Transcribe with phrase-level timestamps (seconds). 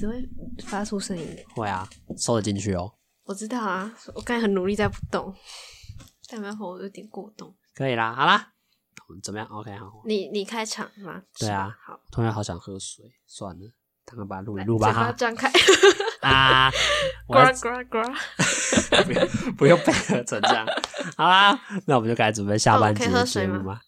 [0.00, 0.28] 子会
[0.64, 1.36] 发出声音。
[1.54, 1.86] 会啊，
[2.16, 2.90] 收得进去哦。
[3.24, 5.34] 我知道啊，我刚才很努力在不动，
[6.28, 7.54] 但没办法，我有点过动。
[7.74, 8.52] 可以啦，好啦，
[9.22, 10.02] 怎么样？OK，好。
[10.06, 11.22] 你你开场吗？
[11.38, 12.00] 对啊，好。
[12.10, 13.72] 突然好想喝水，算了，
[14.04, 14.92] 刚刚把它录一录吧。
[14.92, 15.50] 哈，张开。
[16.20, 16.70] 啊！
[17.26, 18.02] 呱呱呱！
[19.06, 20.66] 不用不用配合成这样。
[21.16, 23.80] 好啦，那我们就开始准备下半集的节目吗？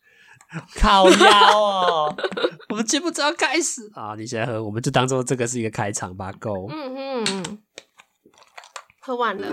[0.79, 2.16] 靠腰哦！
[2.69, 4.14] 我们节目就要开始啊！
[4.16, 6.30] 你先喝，我们就当做这个是一个开场吧。
[6.32, 6.69] Go。
[6.71, 7.59] 嗯嗯，
[9.01, 9.48] 喝完了。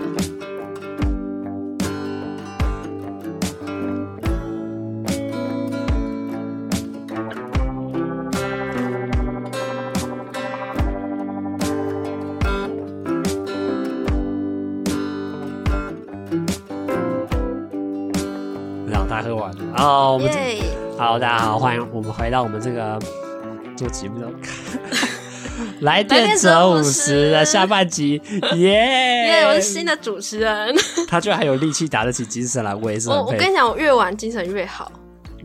[19.22, 20.32] 喝完了哦，我们
[21.00, 23.00] 好，大家好，欢迎我们回到我们这个
[23.74, 24.30] 做节目的
[25.80, 28.20] 来电者五十的下半集，
[28.56, 29.42] 耶耶！
[29.46, 30.76] 我是新的主持人，
[31.08, 33.08] 他居然还有力气打得起精神来，我也是。
[33.08, 34.92] 我我跟你讲，我越晚精神越好，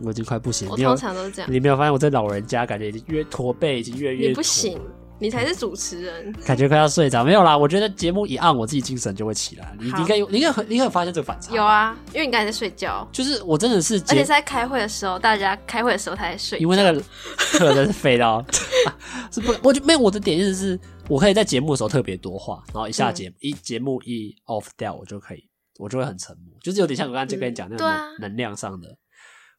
[0.04, 0.68] 我已经快不行。
[0.68, 4.78] 我通常都是这样，你没有发现我在老人家感觉已经越驼背，已经越越不行。
[5.18, 7.56] 你才是主持人，感觉快要睡着没有啦？
[7.56, 9.74] 我觉得节目一按，我自己精神就会起来。
[9.78, 11.54] 你你可以，你应该很，你可以发现这个反差。
[11.54, 13.08] 有啊，因为你刚才在睡觉。
[13.10, 16.58] 就是我真的是，而且是在开会的时候，大家开会的时候他在睡。
[16.58, 17.02] 因为那个
[17.58, 18.44] 可能是飞到，
[19.32, 19.54] 是不？
[19.62, 20.78] 我就没有我的点意思是，
[21.08, 27.88] 我可以在节目的时候特别多话，然后一下节一节目一 off 掉，我就可以，我就会很沉默，就是有点像我刚才就跟你讲那种
[28.20, 28.88] 能量上的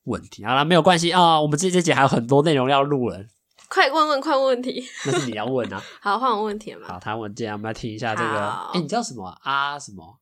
[0.03, 0.45] 问题。
[0.45, 3.25] 好了，没有关系啊，我们这这节还有很多内容要录了。
[3.69, 4.87] 快问问，快问问题。
[5.05, 5.81] 那是你要问啊。
[6.01, 6.87] 好，换我问题嘛。
[6.87, 8.49] 好，他问，这样我们来听一下这个。
[8.49, 9.73] 哎、欸，你叫什么啊？
[9.73, 10.19] 啊什么？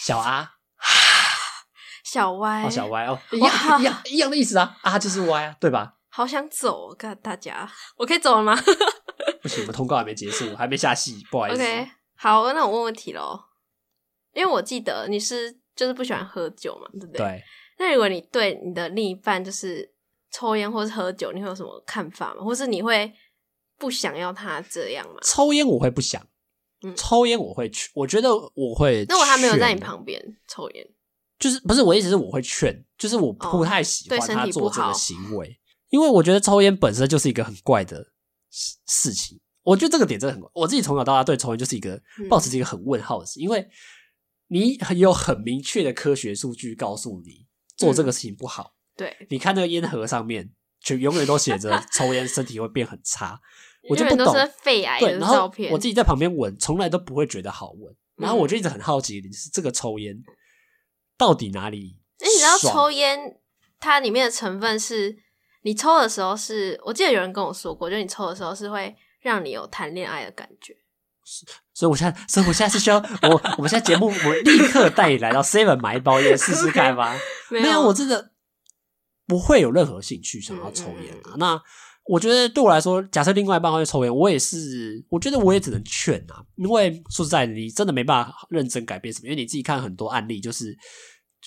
[0.00, 0.50] 小啊，
[2.04, 2.64] 小歪。
[2.64, 4.76] 哦，小歪哦，一样一样一样的意思啊。
[4.82, 5.94] 啊就是歪啊，对吧？
[6.10, 8.56] 好想走，看大家，我可以走了吗？
[9.42, 11.62] 不行，我们通告还没结束，还没下戏，不好意思。
[11.62, 13.40] OK，好，那我问问题喽。
[14.32, 17.18] 因为我记得你是就是不喜欢喝酒嘛，对不对？
[17.18, 17.42] 对。
[17.78, 19.89] 那如果你对你的另一半就是。
[20.32, 22.44] 抽烟或是喝酒，你会有什么看法吗？
[22.44, 23.12] 或是你会
[23.78, 25.16] 不想要他这样吗？
[25.22, 26.24] 抽烟我会不想，
[26.82, 29.04] 嗯，抽烟我会去，我觉得我会。
[29.08, 30.86] 那我还没有在你旁边抽烟，
[31.38, 35.58] 就是不是我意思是我会劝，就是我不太喜欢他做这个行为，
[35.88, 38.12] 因为我觉得抽烟本身就是一个很怪的
[38.50, 39.40] 事事情。
[39.62, 43.68] 我觉得这个点真的很怪，我自己从小到大对抽烟就是一个保持一个很问号的事，嗯，因为
[44.48, 47.46] 你有很明确的科学数据告诉你
[47.76, 48.74] 做这个事情不好。
[48.74, 53.40] 嗯对，你看那个烟盒上面，就永远都写着 抽烟身体会变很差，
[53.88, 54.30] 我就不懂。
[54.36, 55.72] 是肺癌的照片。
[55.72, 57.96] 我自己在旁边闻，从来都不会觉得好闻。
[58.16, 60.22] 然后我就一直很好奇，你是这个抽烟
[61.16, 61.96] 到底哪里？
[62.18, 63.18] 哎，你知道抽烟
[63.78, 65.16] 它里面的成分是，
[65.62, 70.76] 你抽的时候是，我记得有人跟我说过，就你抽的时候是会让你有谈恋爱的感觉。
[71.72, 77.16] 所以我现在，所以我现在是需要我，我们现在节目，我立刻带你来到 Seven 买一包烟试试看吧。
[77.48, 78.29] 没有，我真的。
[79.30, 81.36] 不会有任何兴趣想要抽烟啊！
[81.36, 81.62] 那
[82.04, 86.44] 我觉得对我来说，假设另外一半会抽烟，我也是，我觉得我也只能劝啊。
[86.56, 89.28] 因为说实在，你真的没办法认真改变什么。
[89.28, 90.76] 因为你自己看很多案例，就是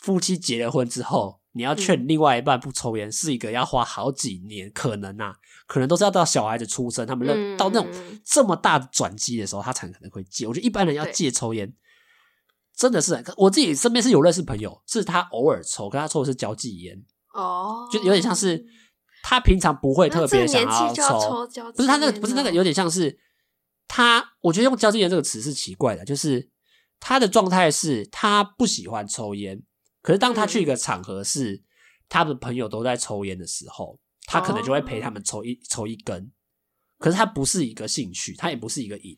[0.01, 5.35] 夫妻结了婚之后，你要劝另外一半不抽烟，是一个要花好几年，可能啊，
[5.67, 7.91] 可能都是要到小孩子出生，他们认到那种
[8.23, 10.47] 这么大的转机的时候，他才可能会戒。
[10.47, 11.73] 我觉得一般人要戒抽烟，
[12.77, 17.03] 真的是我自己身边是有认识朋友，是他偶尔抽，跟他抽的是交际烟。
[17.33, 18.65] 哦，就有点像是
[19.21, 21.45] 他平常不会特别想要抽，
[21.75, 23.19] 不是他那个，不是那个，有点像是
[23.87, 24.33] 他。
[24.41, 26.49] 我觉得用交际烟这个词是奇怪的，就是
[26.99, 29.61] 他的状态是他不喜欢抽烟，
[30.01, 31.63] 可是当他去一个场合是
[32.07, 36.31] 他的朋友都在抽烟的时候，他可能就会陪他们抽一抽一根。
[36.99, 39.17] 可是他不是一个兴趣，他也不是一个瘾，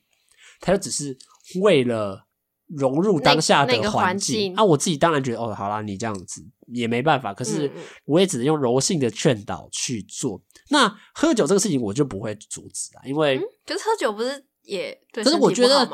[0.60, 1.16] 他就只是
[1.62, 2.25] 为了
[2.68, 4.56] 融入当下的环境。
[4.56, 6.46] 啊，我自己当然觉得哦，好啦，你这样子。
[6.74, 7.72] 也没办法，可是
[8.06, 10.36] 我也只能用柔性的劝导去做。
[10.38, 15.00] 嗯、那喝酒这个事情，我就不会阻止啊，因为、嗯、可是喝酒不是也？
[15.14, 15.88] 可是我觉得，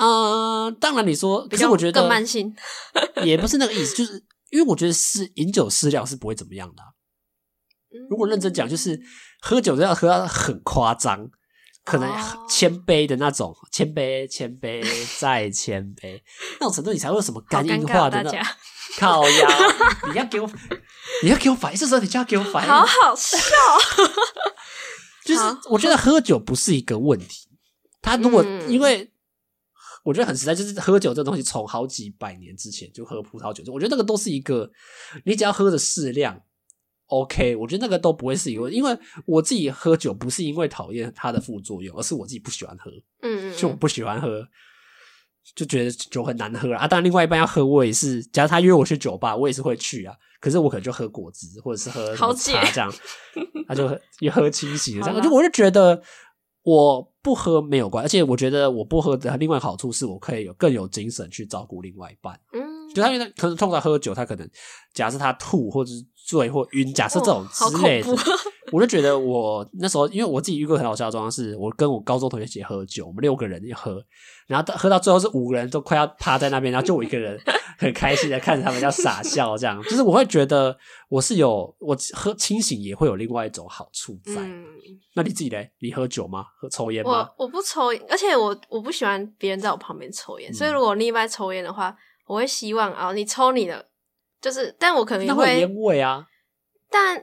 [0.00, 2.52] 嗯、呃，当然你说，可是我觉得更慢性，
[3.22, 4.14] 也不是那个意思，就是
[4.50, 6.88] 因为我觉得是饮酒适量是不会怎么样的、啊。
[8.10, 9.00] 如果认真讲，就是
[9.40, 11.30] 喝酒都要喝到很夸张，
[11.88, 14.82] 可能谦卑的那种，千杯、千杯
[15.18, 16.20] 再谦卑
[16.60, 18.38] 那种程度，你才会有什么肝硬化的那种。
[18.98, 19.48] 靠腰，
[20.10, 20.50] 你要给我，
[21.22, 22.70] 你要给我反应，这时候你就要给我反应。
[22.70, 23.38] 好好笑，
[25.24, 25.40] 就是
[25.70, 27.48] 我觉得喝酒不是一个问题。
[28.00, 29.12] 他如果、嗯、因为
[30.04, 34.68] 我觉得很实在，就是喝酒这东西从好几百年之前就喝葡萄酒，我觉得那个都是一个，
[35.24, 36.40] 你只要喝的适量
[37.08, 42.90] OK，我觉得那个都不会是一个，因为我自己喝酒不是因为讨厌它的副作用，而是我自己不喜欢喝。
[43.22, 44.46] 嗯嗯，就我不喜欢喝，
[45.54, 46.86] 就觉得酒很难喝啊。
[46.86, 48.22] 当然，另外一半要喝，我也是。
[48.24, 50.14] 假如他约我去酒吧，我也是会去啊。
[50.40, 52.32] 可是我可能就喝果汁，或者是喝茶
[52.70, 52.92] 这样，
[53.66, 55.22] 他就也喝清醒的这样。
[55.22, 56.00] 就我就觉得
[56.62, 62.38] 我不喝没有关系，而且我觉得我不喝的另外好处是我可以有更有精神去照顾另外一半。
[62.52, 62.68] 嗯。
[62.94, 64.48] 就他因为可能通常喝酒，他可能
[64.94, 68.16] 假设他吐或者是醉或晕，假设这种之类的，哦、
[68.70, 74.04] 我就觉得我那时候，因为我自己遇过很好笑的状况，是我跟我高中同学一起喝酒，我们六个人一喝，
[74.46, 77.40] 然后到喝到最后是五个人都快要趴在那边，然后就我一个人
[77.78, 80.76] 很开心的看着他们要傻笑，这样就是我会觉得
[81.08, 84.34] 我是有我喝清醒也会有另外一种好处在。
[84.42, 84.66] 嗯、
[85.14, 85.70] 那你自己嘞？
[85.80, 86.44] 你喝酒吗？
[86.60, 87.30] 喝抽烟吗？
[87.38, 91.96] 我我不抽烟，而且我我不喜欢别人在我旁边抽烟，嗯、所以如果另一半抽烟的话。
[92.28, 93.82] 我会希望啊，你抽你的，
[94.40, 96.26] 就是，但我可能也会，会烟味啊。
[96.90, 97.22] 但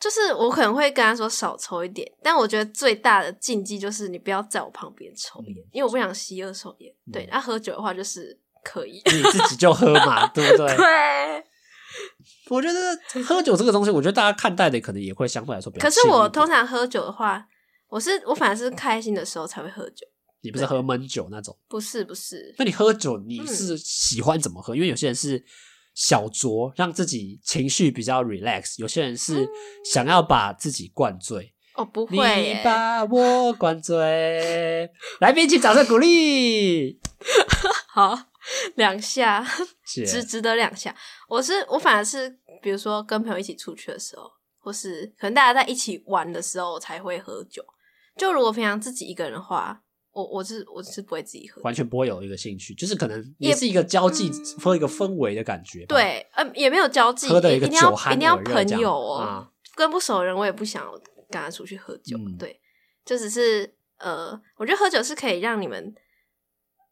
[0.00, 6.92] 就是我可能会跟他说少抽一点，但我觉得最大的禁忌就是你不要在我旁边抽烟，嗯、因为我不想吸二手烟。
[7.06, 10.76] 嗯、对，那、啊、喝酒的话就是可以，你自己就喝嘛， 对不对？
[10.76, 11.44] 对。
[12.50, 12.80] 我觉得
[13.24, 15.84] 喝酒这个东西，我觉得大家看待的可能也会相对来说比较。
[15.84, 17.46] 可是我通常喝酒的话，
[17.88, 20.04] 我是我反而是开心的时候才会喝酒。
[20.42, 21.56] 你不是喝闷酒那种？
[21.68, 22.54] 不是不是。
[22.58, 24.74] 那你喝酒你是喜欢怎么喝？
[24.74, 25.42] 嗯、因为有些人是
[25.94, 29.48] 小酌，让自己情绪比较 relax；有些人是
[29.84, 31.54] 想要把自己灌醉。
[31.76, 34.90] 哦，不会，你把我灌醉。
[35.20, 37.00] 来宾请掌声鼓励。
[37.88, 38.18] 好，
[38.76, 39.44] 两下，
[39.84, 40.94] 是值值得两下。
[41.28, 47.64] 我是我反而是，比如说跟朋友一起出去的时候，或是可能大家在一起玩的时候，我才会喝酒。
[48.16, 49.80] 就如果平常自己一个人的话。
[50.14, 54.30] 我我是我是不会自己喝，完全不会有一个兴趣，就是可能也是一个交际
[54.62, 55.84] 或一个氛围的感觉。
[55.86, 60.88] 对，呃，也没有交际，喝的一个酒一定要朋友哦，跟不熟的人我也不想
[61.28, 62.16] 跟他出去喝酒。
[62.38, 62.60] 对，
[63.04, 65.92] 就只是呃，我觉得喝酒是可以让你们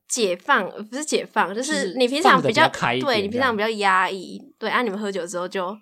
[0.09, 5.73] 解放，不是解放，就是你平常比较开，对你平常比较压抑，对，啊，你们喝酒之后就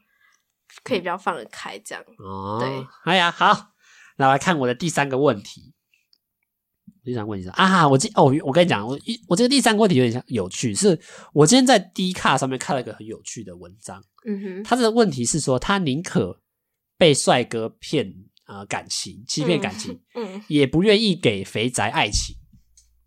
[0.85, 2.05] 可以比较放得开，这样。
[2.19, 3.73] 哦，对，哎呀，好，
[4.19, 5.73] 那来看我的第三个问题。
[7.11, 10.99] 第三个问题是啊，我今哦，我跟你讲，我一我这个第三个问题有点像有趣，是
[11.33, 14.01] 我今天在 D 卡上面看了一个很有趣的文章。
[14.25, 16.41] 嗯哼，他的问题是说，他宁可
[16.97, 18.15] 被帅哥骗
[18.47, 22.37] 呃感情，欺骗感情，嗯，嗯也不愿意给肥宅爱情。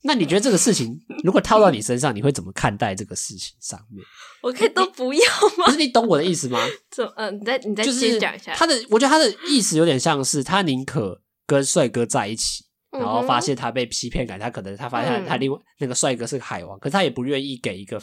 [0.06, 4.04] 那你觉得这个事情如果套到你身上，你会怎么看待这个事情上面？
[4.44, 5.22] 我可以都不要
[5.58, 5.66] 吗？
[5.68, 6.60] 不是你懂我的意思吗？
[6.92, 8.54] 就嗯，你再你再继续讲一下。
[8.54, 12.66] 他的，我觉得他的意思有点像是他宁可跟帅哥在一起。
[12.94, 18.02] 然后发现他被欺骗感，他可能他发现他另外那个帅哥是个海王，可是他也不愿意给一个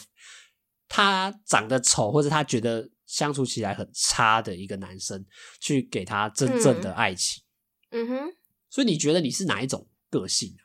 [0.88, 5.24] 他长得丑或者他觉得相处起来很差的一个男生
[5.60, 7.42] 去给他真正的爱情。
[7.90, 8.32] 嗯哼，
[8.68, 10.56] 所以你觉得你是哪一种个性？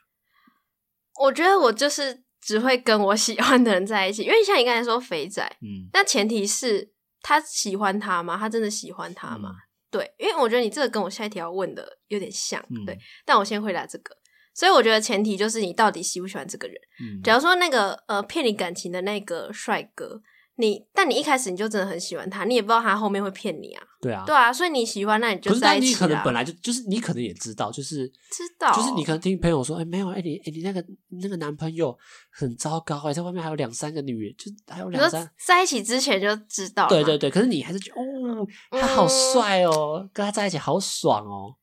[1.20, 8.36] 我觉得我就是只会跟我喜欢的人在一起，因为像你刚才说肥仔，嗯，那前提是他喜欢他吗？
[8.36, 9.50] 他真的喜欢他吗？
[9.90, 12.98] 对，因为我觉得你这个跟我下一条要问的有点像，嗯、对。
[13.24, 14.16] 但我先回答这个，
[14.54, 16.76] 所以我觉得前提就是你到底喜不喜欢这个人。
[17.00, 20.22] 嗯，假如说那个呃骗你感情的那个帅哥。
[20.58, 23.82] 你，但你一开始你就真的很喜欢他，你也不知道他后面会骗你啊。
[24.00, 25.92] 对啊，对啊，所以你喜欢，那你就在一起。
[25.94, 30.82] 可是，但你可能本来就就是你可能也知道，就是知道，就是你可能听朋友说，哎、欸，没有，哎、欸，你，哎、欸，你那个
[31.22, 31.94] 那个男朋友
[32.30, 36.88] 很糟糕，哎，在外面还有两三个女人，就还有两三，在一起之前就知道。
[36.88, 41.56] 对对对，可是你还是觉得，哦，他好帅哦，嗯、跟他在一起好爽哦。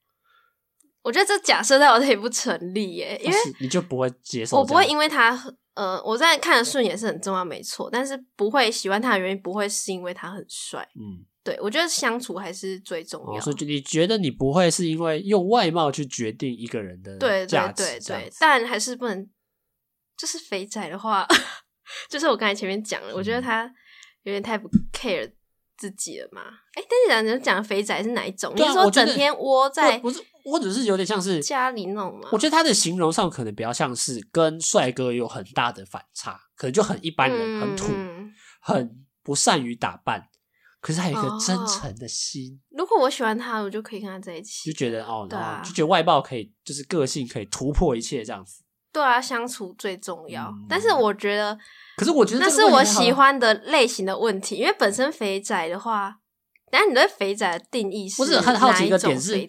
[1.02, 5.54] 我觉得这假设在我这里不成立耶，因为你就不会接受，我不会因为他。
[5.76, 19.30] 呃，我在看的顺眼是很重要，没错，但是不会喜欢他的原因不会是因为他很帅，嗯，对，我觉得相处还是最重要所以你觉得你不会是因为用外貌去决定一个人的，对对对对，但还是不能，
[20.18, 21.28] 就是肥仔的话，
[22.10, 23.66] 就是我刚才前面讲了，我觉得他
[24.24, 25.32] 有点太不 care。
[25.76, 26.44] 自己了嘛？
[26.76, 28.54] 哎、欸，但是讲讲肥仔是哪一种？
[28.56, 29.98] 你是说整天窝在？
[29.98, 32.30] 不是，或者是有点像是家里那种吗？
[32.32, 40.28] 我觉得他的形容上可能比较像是跟帅哥有很大的反差，可能就很一般人，很土，嗯、很不善于打扮，
[40.82, 42.78] 可是他有一个真诚的心、哦。
[42.78, 48.64] 如果我喜欢他，我就可以跟他在一起，就觉得哦，对啊，就觉得外貌可以，就是个性可以突破一切这样子。
[48.92, 50.50] 对啊，相处最重要。
[50.50, 51.58] 嗯、但是我觉得，
[51.98, 56.18] 可是我觉得那是我喜欢的类型的问题，因为本身肥仔的话，
[56.74, 58.18] 等下你对肥仔的定义是？
[58.18, 59.48] 不是很好奇一个点是，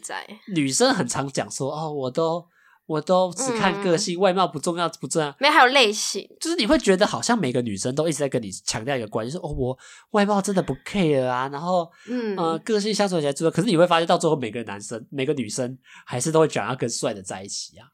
[0.54, 2.45] 女生很常讲说哦，我都
[2.85, 5.35] 我都只看个性，嗯、外貌不重要，不重要。
[5.40, 9.78] 没有，还有类型，就是你会觉得好像每个女生都一直在跟你强调一个关系，说哦，我
[10.11, 13.50] 外貌真的不 care 啊，然后嗯呃，个性相处起来之后。
[13.50, 17.88] 可是你会发现到最后，每个男生、每个女生还是都会想要跟帅的在一起啊。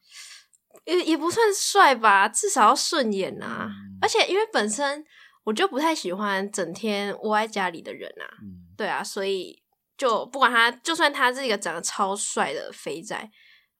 [0.83, 3.69] 也也不算帅吧，至少要顺眼啊。
[3.69, 5.01] 嗯、而且因为本身
[5.45, 8.27] 我就不太喜欢整天窝在家里的人啊。
[8.43, 9.61] 嗯、对啊，所以
[9.95, 13.29] 就不管他，就算他是一个长得超帅的肥仔。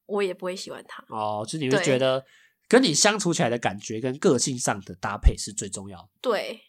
[0.05, 2.25] 我也不会喜欢他哦，就你会觉得
[2.67, 6.09] 跟你相处起来的感觉跟个性上的搭配是最重要的。
[6.21, 6.59] 对，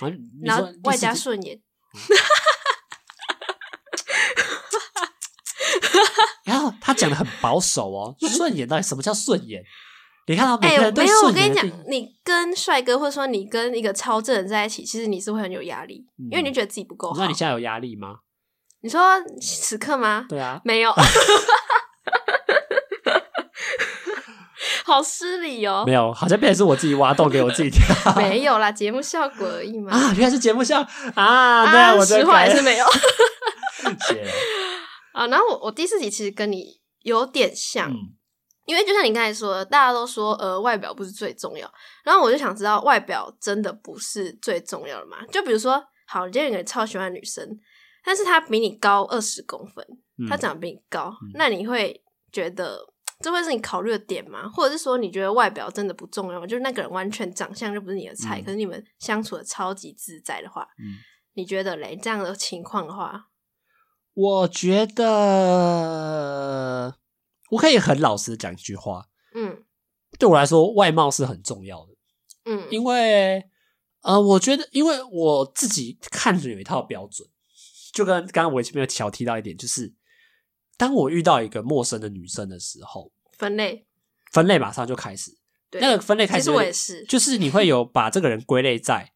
[0.00, 0.10] 啊、
[0.42, 1.62] 然后外加顺眼。
[6.44, 9.62] 然后他讲的很保守哦， 顺眼到底什么叫顺眼？
[10.30, 17.18] 你看到哎，没有，我跟你讲，你跟帅哥或者说你跟一个超正人在一起，其实你是会很有压力，嗯、因为你觉得自己不够好。
[17.18, 18.18] 那你现在有压力吗？
[18.82, 19.00] 你说
[19.42, 20.26] 此刻吗？
[20.28, 20.94] 对啊，没有。
[24.84, 25.82] 好失礼哦！
[25.84, 27.84] 没有，好像变成是我自己挖洞给我自己跳。
[28.14, 29.90] 没有啦，节目效果而已嘛。
[29.92, 30.80] 啊，原来是节目效
[31.16, 31.68] 啊！
[31.72, 32.84] 对啊，我实话还是没有。
[35.12, 37.96] 啊，然后我我第四集其实跟你有点像，嗯、
[38.64, 41.72] 因为就像你刚才说的，大家都说呃外表不是最重要，
[42.04, 45.18] 然后我就想知道外表真的不是最重要的吗？
[45.30, 47.58] 就比如说，好，今天有个人超喜欢的女生，
[48.04, 49.86] 但是她比你高二十公分，
[50.28, 52.02] 她长得比你高，嗯、那你会
[52.32, 52.86] 觉得？
[53.22, 54.48] 这会是你考虑的点吗？
[54.48, 56.46] 或者是说你觉得外表真的不重要吗？
[56.46, 60.96] 就是那个人完全长相就不是你的菜，嗯、可是你们相处的超级自在的话，嗯、
[61.34, 61.94] 你觉得嘞？
[62.02, 63.26] 这样的情况的话，
[64.14, 65.04] 我觉得
[67.50, 69.64] 我可以很老实的讲一句话，嗯，
[70.18, 71.92] 对我来说外貌是很重要的，
[72.44, 73.44] 嗯，因为
[74.02, 77.28] 呃，我觉得因为我自己看着有一套标准，
[77.92, 79.94] 就跟刚刚我前面有小提到一点，就是。
[80.76, 83.86] 当我遇到一个陌生的女生的时候，分类，
[84.32, 85.30] 分类马上就开始。
[85.68, 89.12] 对那个分类开始，其实我也是，就是你会有把这个人归类在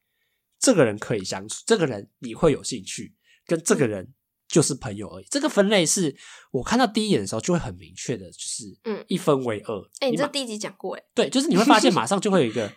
[0.59, 3.14] 这个人可以相处，这个人你会有兴趣，
[3.47, 4.12] 跟这个人
[4.54, 5.26] 就是朋友而已。
[5.28, 6.14] 这个分类是
[6.52, 9.76] 我看到第一眼的时候就会很明确的，就是嗯，一分为二。
[9.99, 12.73] 哎、欸，你这第一集讲过哎，对，就是你会发现 马上就会有一个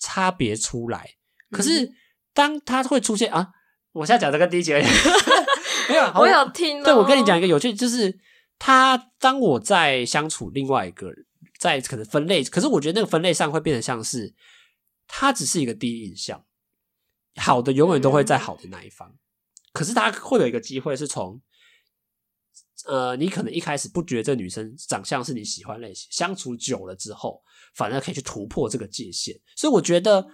[0.00, 1.08] 差别出来。
[1.52, 1.88] 可是
[2.34, 3.46] 当他会出现啊，
[3.92, 4.84] 我现在讲这个第一集而已。
[5.88, 6.84] 没有，我有听、哦。
[6.84, 8.18] 对，我跟你讲一个有趣，就是
[8.58, 11.24] 他当我在相处另外一个人，
[11.60, 14.34] 在可能分类，可是我觉得那个分类上会变得像是
[15.06, 16.44] 他只是一个第一印象，
[17.36, 19.18] 好的永远都会在好的那一方，嗯、
[19.72, 21.40] 可是他会有一个机会是从，
[22.86, 27.42] 呃，你可能一开始不觉得这女生长相是你喜欢类型，相处久了之后，
[27.74, 30.26] 反而可以去突破这个界限，所以我觉得，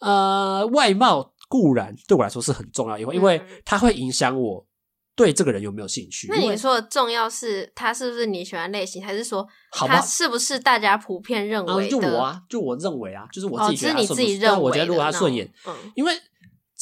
[0.00, 4.66] 呃，外貌固然对我来说是很重要，因为因为它会影响我。
[5.14, 6.26] 对这个人有没有兴趣？
[6.30, 11.90] 那你说的重要是他是不是你喜欢类型，还是说他是不是大家普遍认为的？
[11.90, 14.58] 就我啊，就我认为啊，就是我自己觉得是你自己认为。
[14.58, 16.14] 我觉得如果他顺眼，嗯，因为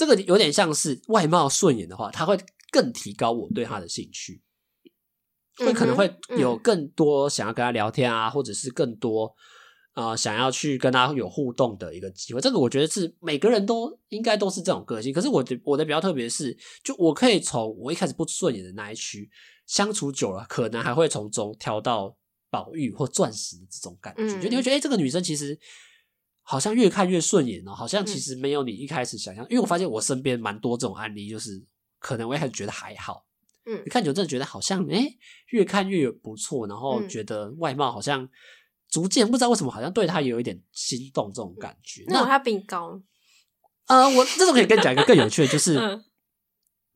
[0.01, 2.35] 这个有点像是外貌顺眼的话，他会
[2.71, 4.41] 更提高我对他的兴趣，
[5.59, 9.35] 会可能会有更多想要跟他聊天啊，或者是更多。
[9.93, 15.13] 啊、呃，想要去跟他有互动的一个机会，这个我觉得是每个人都应该都是这种个性。
[15.13, 19.29] 可是我的我的比较特别是，就我可以从我一开始不顺眼的那一区
[19.67, 22.17] 相处久了，可能还会从中挑到
[22.49, 24.23] 宝玉或钻石的这种感觉。
[24.23, 25.59] 嗯、就你会觉得，哎、欸，这个女生其实
[26.51, 29.45] 好像越看越顺眼哦，好像其实没有你一开始想象。
[29.45, 31.63] 嗯、因为我发现我身边蛮多这种案例，就是
[31.99, 33.25] 可能我一开始觉得还好，
[33.67, 35.19] 嗯，你看久真的觉得好像哎、欸，
[35.51, 38.29] 越看越不错，然后觉得外貌好像。
[38.93, 42.03] 逐渐不知道为什么，好像对他有一点心动这种感觉。
[42.09, 43.01] 那他比你高？
[43.87, 46.05] 呃，我这种可以跟你讲一个更有趣的，就 是、嗯、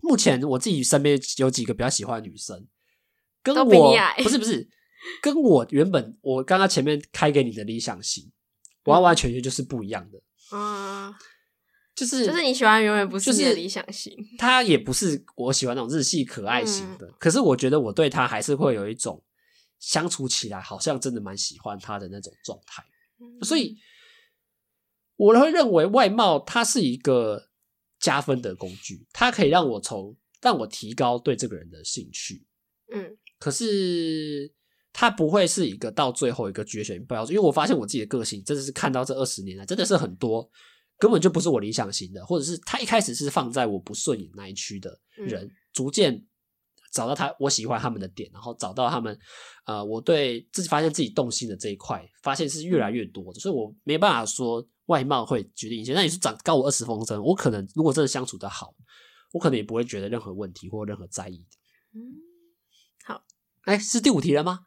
[0.03, 2.67] 目前我自己身边有几个比较喜欢的女生，
[3.45, 3.95] 跟我
[4.25, 4.69] 不是不是，
[5.23, 8.29] 跟我原本我刚刚前面开给你的理想型
[8.85, 10.21] 完完全全就是不一样的。
[10.53, 11.15] 嗯，
[11.95, 17.07] 就是就是你喜欢永远不是你的理想型， 他也不是我喜欢那种日系可爱型的。
[17.07, 19.23] 嗯、可是我觉得我对他还是会有一种。
[19.81, 22.83] 相处起来好像真的蛮喜欢他的那种状态，
[23.45, 23.77] 所以
[25.17, 27.51] 我会认为外貌它是一个
[28.01, 32.47] 加分的工具，它可以让我从让我提高对这个人的兴趣，
[32.95, 34.51] 嗯，可是
[34.95, 40.49] 它不会是一个到最后一个决选标准，因为我发现我自己的个性真的是看到这二十年来真的是很多
[40.99, 46.27] 根本就不是我理想型的，或者是他一开始是放在我不顺眼那一区的人，逐渐。
[46.93, 49.19] 找到他，我喜欢他们的点，然后找到他们，
[49.67, 55.93] 呃，我对自己发现自己动心的这一块，发现是越来越多的，所以我没办法说外貌会决定一切。
[55.93, 58.73] 那你是长高我二十公分，我可能如果真的相处的好，
[59.33, 61.99] 我可能也不会觉得任何问题或任何在意的。
[61.99, 62.15] 嗯，
[63.05, 63.25] 好，
[63.63, 64.67] 哎，是第五题了吗？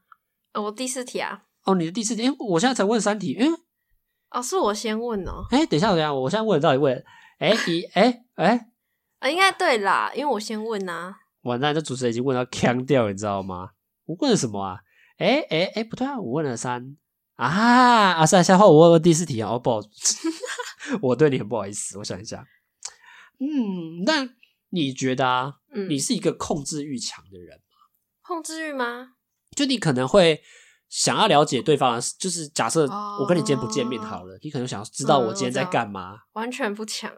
[0.58, 1.44] 哦，我第四题啊。
[1.66, 3.54] 哦，你的第四题，哎，我现在才问三题，嗯，
[4.32, 7.04] 哦，是我先问哦，哎，等一下，等一下，我现在问到底问，
[7.40, 8.70] 哎，一，哎，哎，
[9.20, 11.16] 啊，应该对啦，因为我先问呐。
[11.42, 13.72] 完蛋，这主持人已经问到腔调，你知道吗？
[14.06, 14.80] 我问了什么啊？
[15.18, 16.96] 哎哎哎，不对啊，我问了三
[17.36, 17.48] 啊
[18.14, 18.26] 啊！
[18.26, 19.82] 三下后我问了第四题啊，哦不好，
[21.04, 22.46] 我对你很不好意思，我想一下，
[23.40, 24.30] 嗯，那
[24.70, 27.76] 你觉得啊，嗯、你是一个控制欲强的人吗？
[28.22, 29.14] 控制欲吗？
[29.56, 30.42] 就你可能会
[30.89, 32.88] 想要了解对方，就是假设
[33.20, 36.13] 我跟你今天不见面好了，哦、你可能想要知道我今天在干嘛？
[36.13, 37.12] 嗯、完全不抢，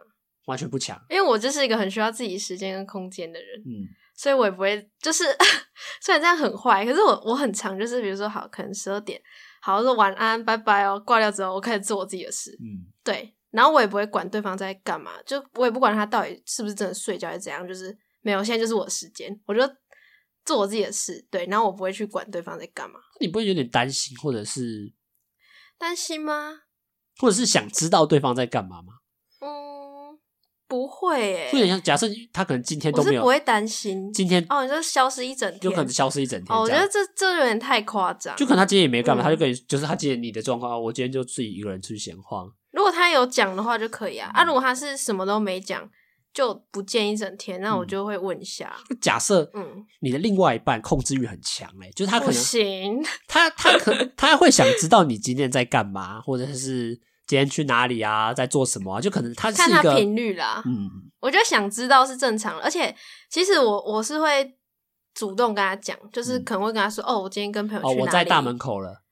[0.46, 3.88] 完全不抢，因为我就是一个很需要自己时间跟空间的人，嗯。
[4.16, 5.24] 所以我也不会，就是
[6.02, 9.18] 虽然这样很坏，可是我我很常，就是比如说好，可能十二点，
[9.62, 19.62] 好说晚安，拜拜哦，挂掉之后，我开始做我自己的事，嗯，对，然后我也不会管对方在干嘛，就我也不管他到底是不是真的睡觉还是怎样，就是没有，现在就是我的时间，我就
[20.44, 23.00] 做我自己的事，对，然后我不会去管对方在干嘛。
[23.20, 24.92] 你不会有点担心，或者是
[25.78, 26.60] 担心吗？
[27.18, 28.94] 或者是想知道对方在干嘛吗？
[30.66, 34.12] 不会诶，有点像假设他可能今天都没有，我是不会担心。
[34.12, 36.56] 今天哦，你就消失一整天，有可能消失一整天。
[36.56, 38.36] 哦，我觉得这这有点太夸张。
[38.36, 42.48] 就可能他今天也没干嘛，他就跟你就是他今天你的状况，我今天就自己一个人出去闲晃。
[42.70, 45.90] 如果他有讲的话就可以啊，啊，如果他是什么都没讲
[46.32, 48.76] 就不见一整天，那我就会问一下。
[49.00, 57.00] 假设嗯，你的另外一半控制欲很强哎，就是他可能行， 他他可他会想知道你今天在干嘛，或者是。
[57.26, 58.34] 今天去哪里啊？
[58.34, 59.00] 在做什么啊？
[59.00, 60.60] 就可能他是看他频率啦。
[60.66, 62.92] 嗯，我觉得想知道是正常的，而且
[63.30, 64.52] 其实我我是会
[65.14, 69.04] 主动跟他讲，就是可能会跟他说：“嗯、哦，我今天跟朋友去哪里？”哦，我在大门口了。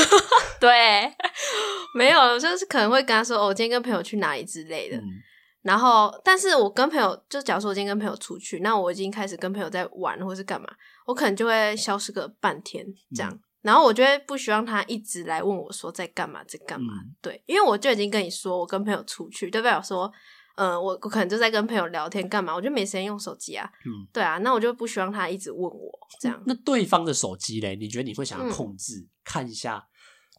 [0.58, 1.12] 对，
[1.94, 4.96] 没有，就是可能会跟他说：“哦，我今天跟朋友去哪里之类的。
[4.96, 5.04] 嗯”
[5.68, 10.68] 然后，但是我跟朋友，就假如说我今天跟朋友出去，那我已经开始跟朋友在玩或是干嘛，
[11.04, 13.30] 我可能就会消失个半天这样。
[13.30, 16.94] 嗯然后我就会不希望他一直来问我说在干嘛，在干嘛。
[16.94, 19.82] 嗯、对，因为我就已经跟你说，我跟朋友出去，对不对？
[19.82, 20.10] 说，
[20.54, 23.68] 嗯、呃，我我可能就在跟朋友聊天干嘛，我就没时间用手机啊。
[23.84, 26.40] 嗯，对啊，那我就不希望他一直问我这样。
[26.46, 27.74] 那对方的手机嘞？
[27.74, 29.88] 你觉得你会想要控制、嗯、看一下？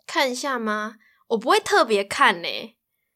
[0.07, 0.95] 看一下吗？
[1.27, 2.47] 我不会特别看呢。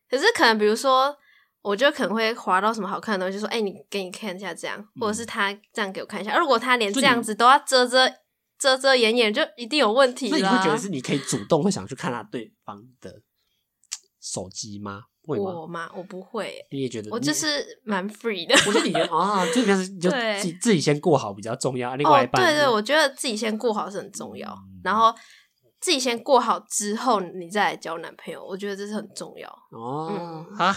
[0.10, 1.18] 可是可能比如说，
[1.64, 6.38] 我就可能会滑到什么好看的东西，就说，哎，你给你看一下这样，嗯、或者是他这样给我看一下。
[6.38, 8.14] 如果他连这样子都要遮遮。
[8.60, 10.30] 遮遮掩掩就一定有问题。
[10.30, 13.20] 那你会觉得是你可以主动会想去看他对方的
[14.22, 15.02] 手机吗？
[15.26, 15.44] 会吗？
[15.44, 15.90] 我吗？
[15.94, 16.66] 我不会。
[16.72, 17.12] 你也觉得？
[17.12, 18.56] 我就是蛮 free 的。
[18.66, 21.98] 我觉得你啊， 就平时就自己自己先过好比较重要。
[21.98, 24.58] 另外一半，对对，我觉得自己先过好是很重要。
[24.82, 25.14] 然后
[25.82, 29.50] 自己先过好之后，你再来交男朋友，我觉得这是很重要。
[29.72, 30.66] 哦，好。
[30.68, 30.74] 哎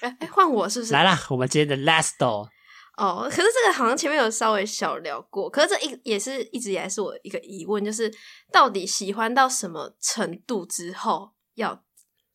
[0.00, 0.92] 哎，换我是不是？
[0.92, 2.48] 来啦，我们今天的 last door。
[2.96, 8.10] 哦，可是这个好像前面有稍微小聊过，可是这一也是一直以来是我一个疑问，就是
[8.50, 11.78] 到底喜欢到什么程度之后要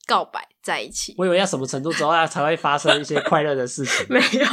[0.06, 1.16] 告白在一起？
[1.18, 4.46] 我以为要什么程度之后要才会发生一些快乐的事情， 没有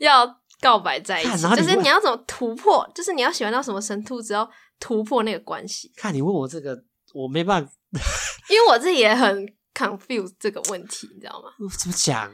[0.00, 0.26] 要
[0.60, 2.84] 告白在一起，就是你要怎么突破？
[2.92, 4.48] 就是你要喜欢到什么程度之后
[4.80, 5.92] 突破那个关系？
[5.96, 6.76] 看你问我这个，
[7.14, 7.72] 我没办法，
[8.50, 9.46] 因为我自己也很
[9.76, 11.50] confuse 这个问题，你知道吗？
[11.78, 12.32] 怎么讲？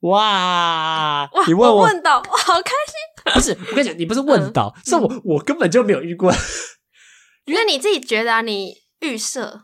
[0.00, 1.30] 哇！
[1.32, 3.32] 哇你问我，我问到，我好开心。
[3.32, 6.30] 不是，我跟你讲，你不是问到，嗯、是我，我根本就没有遇过。
[7.46, 9.62] 因为你自己觉得啊，你预设，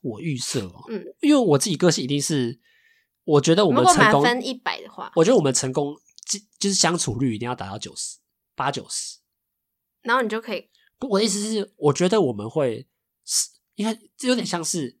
[0.00, 2.58] 我预设哦，嗯，因为我自己个性一定是，
[3.24, 5.94] 我觉得我们成功，满分一百的话，我觉得我们成功
[6.26, 8.16] 就就是相处率一定要达到九十
[8.54, 9.18] 八九十，
[10.00, 10.70] 然后你就可以。
[10.98, 12.86] 不，我的意思是，我觉得我们会是，
[13.76, 14.98] 因为这有点像是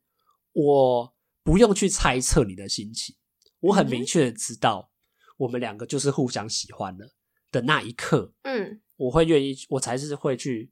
[0.52, 3.16] 我不用去猜测你的心情。
[3.60, 4.90] 我很明确的知道，
[5.38, 7.14] 我们两个就是互相喜欢了
[7.50, 10.70] 的那一刻，嗯，我会愿意，我才是会去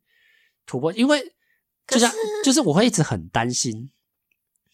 [0.67, 1.35] 突破，因为
[1.88, 2.12] 就像
[2.45, 3.90] 就是我会一直很担心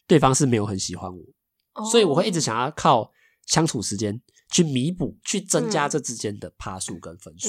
[0.06, 3.12] 对方是没有很喜欢我，所以我会一直想要靠
[3.46, 7.48] 相处时间去弥补、去增加这之间的趴数跟分数。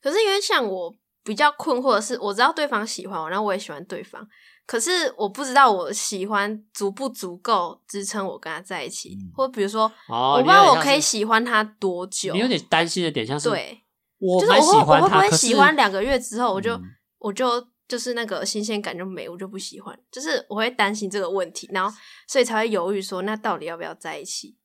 [0.00, 4.28] 可是因为像我比较困惑的是，我知道对方喜欢我，然后我也喜欢对方。
[4.64, 12.32] 可是我不知道我喜欢足不足够支撑我跟他在一起，嗯、或比如说，哦、我不知道我可以喜欢他多久。
[12.32, 13.82] 你有点担心的点像是，对，
[14.18, 16.82] 我就是我会我会不会喜欢两个月之后我就、嗯、
[17.18, 21.94] 我就就是那个新鲜感就没，我就不喜欢，就是我会担心这个问题，然后
[22.28, 24.56] 所以才会犹豫说，那到底要不要在一起？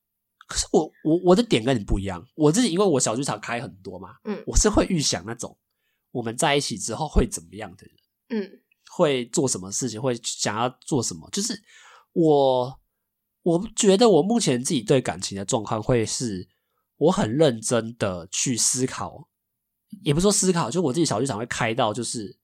[0.46, 5.58] 可是我我我的点跟你不一样，我自己因为我小剧场开很多嘛，嗯，我是会预想那种
[6.12, 7.96] 我们在一起之后会怎么样的人，
[8.30, 8.60] 嗯。
[8.90, 10.00] 会做什么事情？
[10.00, 11.28] 会想要做什么？
[11.30, 11.62] 就是
[12.12, 12.80] 我，
[13.42, 16.48] 我觉得我目前自己对感情的状况，会是
[16.96, 19.28] 我很认真的去思考，
[20.02, 22.36] 也不说思考，就我自己小剧场会开到，就是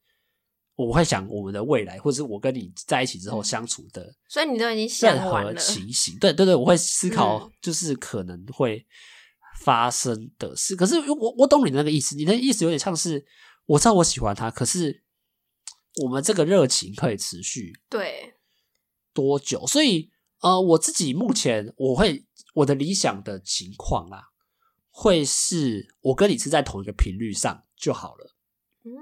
[0.77, 6.19] 我会想我们的未来，或者是我跟你在一起之后相处的，所以你都已经想完了任何情形。
[6.19, 8.85] 对对对，我会思考，就是可能会
[9.61, 10.75] 发生的事。
[10.75, 13.25] 嗯、可是我我懂你的那个意思，你的意思有点像是
[13.67, 15.04] 我知道我喜欢他，可是
[16.03, 18.35] 我们这个热情可以持续对
[19.13, 19.67] 多久？
[19.67, 24.31] 所以呃，我自己目前我会我的理想的情况啦。
[24.97, 28.37] 会是我跟你是在同一个频率上就好了。
[28.85, 28.93] 嗯，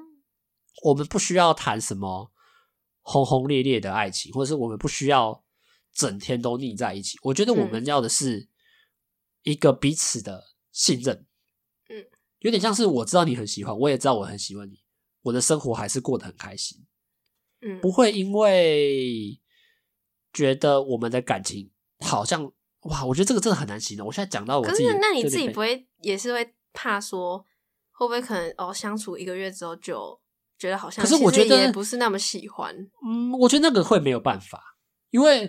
[0.85, 2.33] 我们不需要谈什么
[3.03, 5.45] 轰轰烈烈的爱情，或者是我们不需要
[5.93, 7.19] 整天都腻在一起。
[7.25, 8.49] 我觉得我们要的是
[9.43, 11.27] 一个彼此的信任。
[11.91, 12.07] 嗯，
[12.39, 14.82] 有点像是我知道你很喜欢，我也知道我很喜欢你，
[15.23, 16.85] 我的生活还是过得很开心。
[17.61, 19.41] 嗯，不会因为
[20.33, 22.53] 觉得我们的感情好像。
[22.87, 24.05] 哇，我觉得这个真的很难形容。
[24.05, 27.39] 我现在讲到我自己，可是那你自己不会也是会怕说，
[27.93, 30.21] 会不会可能哦相处一个月之后就
[30.59, 32.75] 觉得好像，可是我觉得也不是那么喜欢。
[33.07, 34.61] 嗯，我觉得那个会没有办法，
[35.11, 35.47] 因为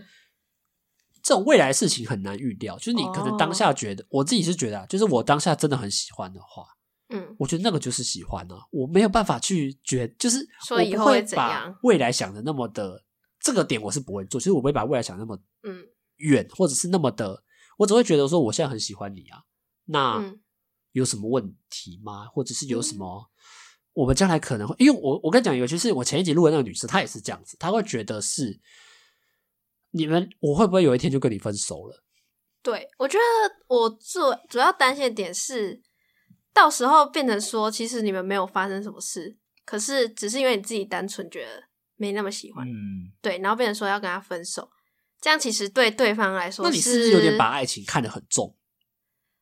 [1.23, 2.77] 这种未来事情很难预料。
[2.77, 6.67] 就是你可能当下觉得，哦、我自己是觉得啊，就是我当下真的很喜欢的话，
[7.13, 8.61] 嗯，我觉得那个就是喜欢呢、啊。
[8.71, 13.03] 我没有办法去觉，就是我不会把未来想的那么的
[13.39, 14.39] 这个点，我是不会做。
[14.39, 15.87] 其实我不会把未来想那么嗯。
[16.17, 17.43] 远或者是那么的，
[17.75, 19.43] 我只会觉得说我现在很喜欢你啊，
[19.85, 20.23] 那
[20.91, 22.27] 有什么问题吗？
[22.27, 23.29] 或者是有什么
[23.93, 28.61] 我们将来可能会，因为我我跟你讲尤其，是我前一集录的那个女生，她也是这样子，她会觉得是
[29.89, 32.03] 你们我会不会有一天就跟你分手了？
[32.61, 33.23] 对，我觉得
[33.67, 35.81] 我最主要担心的点是，
[36.53, 39.35] 到时候变成说其实你们没有发生什么事，
[39.65, 41.63] 可是只是因为你自己单纯觉得
[41.95, 44.69] 没那么喜欢，嗯，对，然后变成说要跟他分手。
[45.19, 48.55] 这样其实对对方来说，那你是不是有点把爱情看得很重？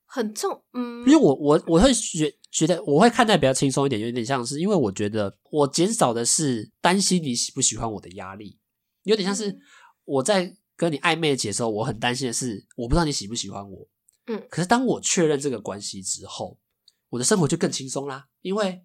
[0.05, 0.99] 很重，嗯。
[1.07, 8.59] 因为我我我会觉觉得我会看待比较轻松一点，有点像是因为我觉得我减少的是担心你喜不喜欢我的压力，
[9.03, 9.57] 有点像是
[10.05, 13.87] 我在跟你暧昧的时候，我很担心的是我不知道你喜不喜欢我，
[14.27, 14.45] 嗯。
[14.51, 16.59] 可是当我确认这个关系之后，
[17.11, 18.83] 我的生活就更轻松啦，因为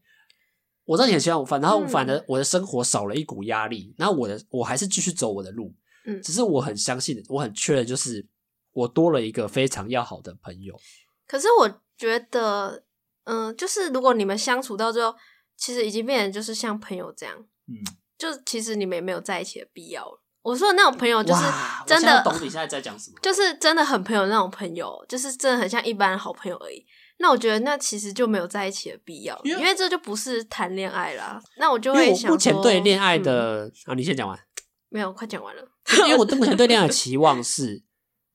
[0.84, 5.74] 我知道你很喜欢我，反然后反而我的生活少了一股压力，然后我的我还是继续走我的路。
[6.04, 8.24] 嗯，只是我很相信，我很确认，就是
[8.72, 10.78] 我多了一个非常要好的朋友。
[11.26, 12.84] 可是我觉得，
[13.24, 15.14] 嗯、呃，就是如果你们相处到最后，
[15.56, 17.36] 其实已经变成就是像朋友这样，
[17.66, 17.74] 嗯，
[18.16, 20.22] 就其实你们也没有在一起的必要了。
[20.42, 21.42] 我说的那种朋友，就是
[21.84, 26.86] 真的懂你现在在讲什么，就是真的很朋友那种朋友，就是真的很像一般好朋友而已。
[27.18, 31.40] 那我觉得，那其实就没有在一起的必要，因为这就不是谈恋爱啦。
[31.58, 34.38] 那我就会想，目前对恋爱的、嗯、啊，你先讲完。
[34.88, 35.62] 没有，快讲完了。
[36.06, 37.82] 因为我目前对恋爱的 期望是，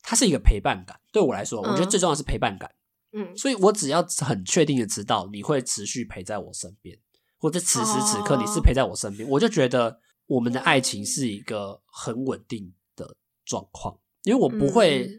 [0.02, 1.00] 它是一个陪伴感。
[1.12, 2.70] 对我来说，我觉得最重要的是陪伴感。
[3.14, 6.98] 嗯，所以我只要很确定的知道你会持续陪在我身边，
[7.38, 13.16] 或者此时此刻你是陪在我身边，我就觉得我们的爱情是一个很稳定的
[13.46, 13.98] 状况。
[14.24, 15.10] 因为我不会，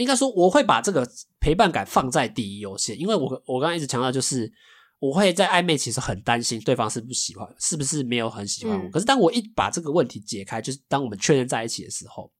[0.00, 1.08] 应该说我会把这个
[1.38, 2.98] 陪伴感放在第一优先。
[2.98, 4.52] 因为我我刚刚一直强调就是。
[5.00, 8.84] 我会在暧昧，其实很担心对方是不喜欢，是不是没有很喜欢我。
[8.84, 12.30] 嗯、可是当我一把这个问题解开，就是当我们确认在一起的时候，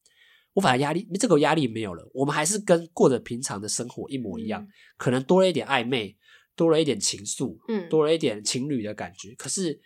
[0.52, 2.06] 我反而压力，这个压力没有了。
[2.12, 4.68] 我们还是跟过着平常的生活一模一样，嗯、
[4.98, 6.14] 可能多了一点暧昧，
[6.54, 9.34] 多了一点情愫，嗯，多了一点情侣的感觉。
[9.36, 9.80] 可是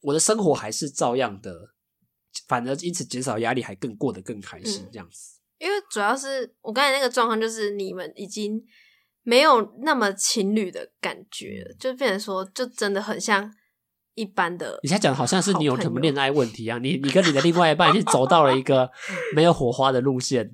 [0.00, 1.74] 我的生活还是照样的，
[2.48, 5.35] 反而因此减少压力，还更过得更开心这样子。
[5.90, 8.62] 主要是我刚才那个状况，就是你们已经。
[9.28, 13.52] 没有那么情侣的感觉，就变成说，就真的很像
[14.14, 14.78] 一般的。
[14.84, 18.88] 你现在讲好像是你有什么恋爱问题一样，你你跟你的另外一半已经走到了一个
[19.34, 20.48] 没有火花的路线，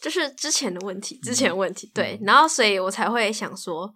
[0.00, 3.92] 就是之前的问题，之前的问题，对，然后所以我才会想说，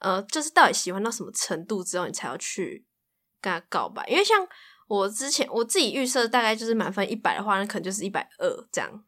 [0.00, 2.84] 呃，就是到底喜欢到什么程度之后，你才要去
[3.40, 4.04] 跟他告白？
[4.08, 4.44] 因为像
[4.88, 9.04] 我之前我自己预设大概就是满分一百的话，那可能就是一百二这样。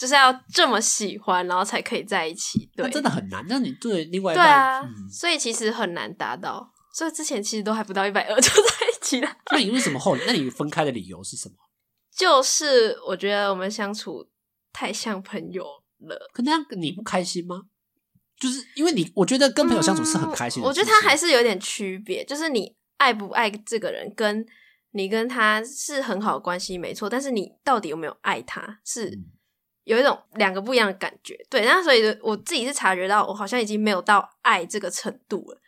[0.00, 2.70] 就是要这么喜欢，然后才可以在一起。
[2.74, 3.44] 对，真的很难。
[3.46, 6.72] 那你对另外一半，对啊，嗯、所以其实很难达到。
[6.94, 9.30] 所以之前其实都还不到一百二就在一起了。
[9.52, 10.22] 那你为什么后来？
[10.26, 11.54] 那你分开的理由是什么？
[12.16, 14.26] 就是我觉得我们相处
[14.72, 15.62] 太像朋友
[15.98, 16.30] 了。
[16.32, 17.64] 可那样你不开心吗？
[18.38, 20.68] 就是因为你，我觉得跟朋友相处是很开心的、嗯。
[20.68, 24.46] 我觉得他还是有点区别，就是你爱不爱这个人，跟
[24.92, 29.10] 你跟他是很好的关系没错，但是你到底有没有爱他是。
[29.10, 29.36] 嗯
[29.90, 35.60] 有一种两个不一样的感觉，对，那所以我自己是察觉到，我好像已经没有到爱这个程度了。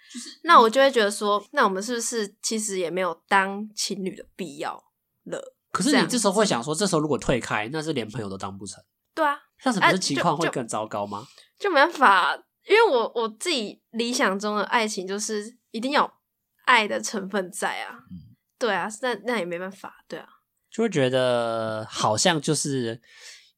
[0.45, 4.81] 那我就会觉得说，那我们是不是其实也没有当情侣的必要
[5.25, 5.57] 了？
[5.73, 8.81] 可是你这时候会想说，这时候如果退开，那是连朋友都当不成。
[9.13, 11.19] 对啊，那什么情况会更糟糕吗？
[11.19, 11.27] 啊、
[11.59, 12.37] 就，就，就没办法，
[12.69, 16.21] 因为我我自己理想中的爱情就是一定要
[16.67, 18.05] 爱的成分在啊。
[18.09, 20.29] 嗯对啊，那那也没办法，对啊，
[20.71, 23.03] 就会觉得好像就是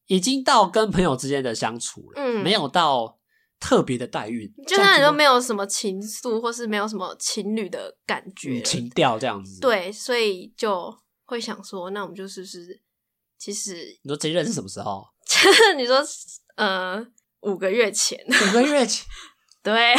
[0.07, 3.19] 已经到跟朋友之间的相处了，嗯，没有到
[3.59, 12.83] 特别的待遇，就像你都没有什么情愫，或是没有什么情侣的感觉，嗯、情调这样子，对，所以就会想说，那我们就是不是，
[13.39, 15.07] 其实你说这一任是什么时候？
[15.77, 16.03] 你说
[16.57, 17.05] 呃，
[17.41, 19.05] 五个月前，五个月前。
[19.63, 19.95] 对，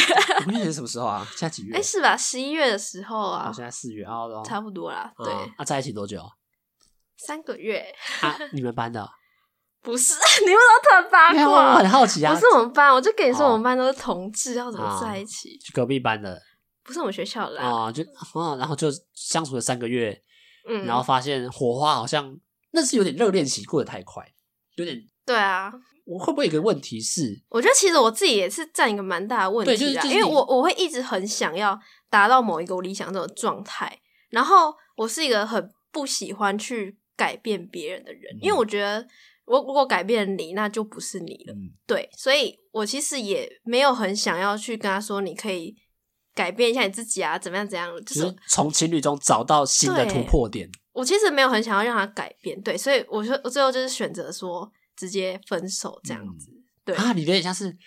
[0.48, 1.26] 五月前 什么时候啊？
[1.32, 1.74] 现在几月？
[1.74, 2.16] 哎、欸，是吧？
[2.16, 3.52] 十一月的时候啊。
[3.52, 4.14] 现在四月啊，
[4.46, 5.12] 差不多啦。
[5.18, 6.22] 对，那、啊、在一起多久？
[7.18, 7.84] 三个月。
[8.22, 9.10] 啊，你们班的？
[9.86, 11.74] 不是， 你为什么突然八卦？
[11.74, 12.34] 我很好奇啊。
[12.34, 15.58] 不是我们班，我就跟你说，我们班都是同志，要怎么在一起？
[15.60, 16.42] 就隔壁班的。
[16.84, 20.20] 不是我们学校的啊，就啊，然后就相处了三个月，
[20.68, 22.36] 嗯，然后发现火花好像
[22.72, 24.26] 那是有点热恋期过得太快，
[24.76, 25.00] 有点。
[25.26, 25.72] 对啊。
[26.06, 27.42] 我会不会有一个问题是？
[27.50, 31.80] 我觉得其实我自己也是占一个蛮大的问题的，就是就是、因为我我会一直很想要
[32.12, 39.04] 达到某一个我理想中的状态，然后我是一个很不喜欢去改变别人的人，嗯、因为我觉得
[39.46, 41.54] 我如果改变你，那就不是你了。
[41.54, 45.76] 嗯、对，所以我其实也没有很想要去跟他说，你可以
[46.34, 50.70] 改变一下你自己啊，怎么样怎样，就是从情侣中找到新的突破点。
[50.94, 54.72] 我其实没有很想要让他改变，对，所以我说我最后就是选择说。
[54.98, 57.78] 直接分手这样子，嗯、对啊，你有点像是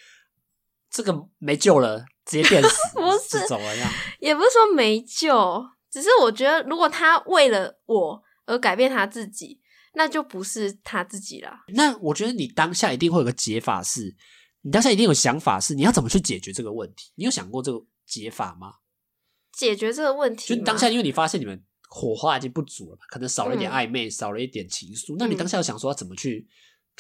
[0.91, 3.91] 这个没救了，直接变死， 不是走了这样，
[4.21, 9.59] 也不是说没救，只是我觉得如果他为了我而改变他自己，
[9.95, 11.65] 那就不是他自己啦。
[11.69, 14.17] 那我觉得你当下一定会有个解法是，是
[14.63, 17.13] 你当下一定有想法，是你要怎么去解决这个问题？
[17.15, 18.75] 你有想过这个解法吗？
[19.53, 26.47] 解决这个问题，就当下因为你发现你们火花已经不足了嘛，可能少了一点暧昧，嗯、少了一点情愫，那你当下有想说要怎么去？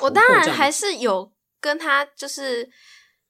[0.00, 2.68] 我当然还是有跟他，就是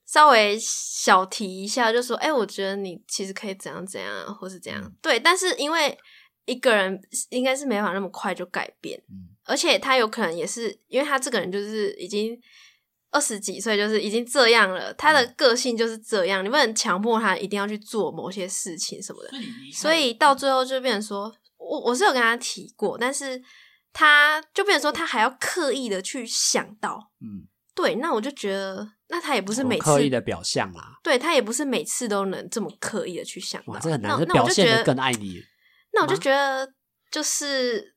[0.05, 4.81] 稍微小提一下，就说：“哎、欸，我觉得你其实可以怎样怎样，或是怎样。
[4.83, 5.97] 嗯”对，但是因为
[6.45, 12.39] 一个人应该是没法那么快就改变，嗯、而且他有可能也是因为他这个人就是已经
[13.11, 19.31] 二十几岁，就是已经这样了，他的个性就是这样，你不能强迫他一定要去做某些事情什么的，
[19.73, 23.41] 所以到最后就变成说，我我是有跟他提过，但是。
[23.91, 35.41] 他就变成说，他还要刻意的去想到，嗯，对，那我就觉得，那他也不是每次刻意的表象啦，对，他也不是每次都能这么刻意的去想到，哇，这很难，那表现得更爱你，
[35.91, 36.71] 那我就觉得
[37.09, 37.95] 就是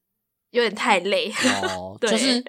[0.52, 1.30] 有点太累。
[1.64, 2.42] 哦，对 就是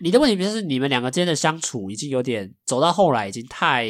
[0.00, 3.86] 你的问题，就是你们两个之间的相处已经有点走到后来，已经太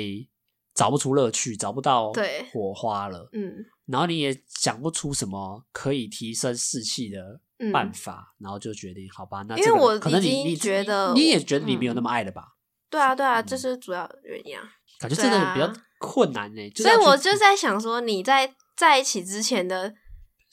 [0.74, 2.12] 找不出乐趣，找不到
[2.52, 7.40] 火花了，嗯，然后你也想不出什么可以提升士气的。
[7.72, 12.56] 办法，然后就决定好吧，那因为我可能你你觉得你也觉得你没有那么爱了吧？
[12.90, 14.62] 对啊，对啊，这是主要原因啊。
[14.98, 19.94] 感觉真的比较困难呢，所以我就在想说，你在在一起之前的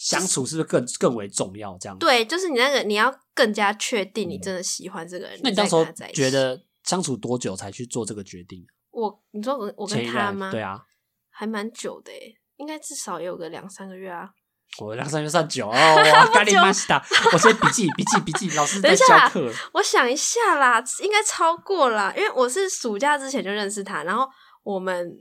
[0.03, 1.77] 相处是不是更更为重要？
[1.77, 5.39] 这样对，就是你那个你要更加确定你真的喜欢这个人。
[5.43, 8.65] 那你到时候觉得相处多久才去做这个决定？
[8.89, 10.49] 我你说我我跟他吗？
[10.49, 10.81] 对啊，
[11.29, 14.31] 还蛮久的诶，应该至少也有个两三个月啊。
[14.79, 17.05] 我两三月算久哦，干你妈西达！
[17.33, 19.53] 我先笔记笔记笔记，老师在教课。
[19.73, 24.25] 我想一下啦，应该超过啦，因为我是暑假之前就认识他，然后
[24.63, 25.13] 我们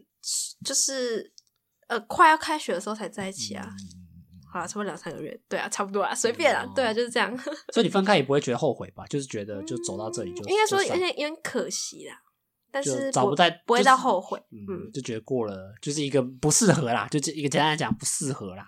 [0.65, 1.31] 就是
[1.89, 3.69] 呃快要开学的时候才在一起啊。
[4.53, 7.37] 好了，差不多两三个月，对啊，差不多啊，随便啊，对啊，就是这样。
[7.73, 9.07] 所以你分开也不会觉得后悔吧？
[9.07, 12.15] 就是觉得就走到这里就应该说有点有点可惜啦，
[12.73, 18.67] 但是找不到不会到后悔，嗯，就觉得过了就是一个不适合啦，就这一个简单来讲不适合啦。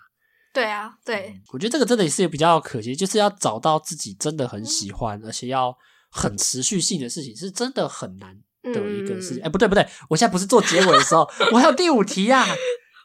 [0.54, 5.76] 对啊，对，我觉得这个真的也是比较可惜，就是要找到自己真的很喜欢，嗯、而且要
[6.10, 9.42] 很持续性的事情，是真的很难的一个事情。
[9.42, 12.54] 哎、嗯，不对不对，我现在不是做结尾的时候，我还有第五题呀、啊。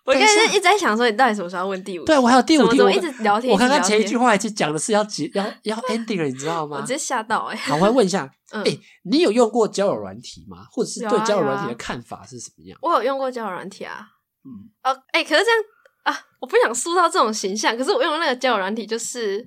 [0.07, 2.07] 我刚才一直在想说，你到底什么时候要问第五题？
[2.07, 3.51] 对，我还有第五题，我一直聊天。
[3.51, 6.77] 我刚刚前一句话已经讲的是要结 要要 ending 了，你知道吗？
[6.77, 7.61] 我直接吓到哎、欸！
[7.69, 10.65] 好，我来问一下， 哎、嗯欸，你有用过交友软体吗？
[10.71, 12.79] 或者是对交友软体的看法是什么样？
[12.81, 14.07] 我有用过交友软体啊。
[14.45, 15.59] 嗯，哦，哎，可是这样。
[16.03, 16.17] 啊！
[16.39, 19.45] 我不想塑造这种形象，可是我用的那个交友软体就是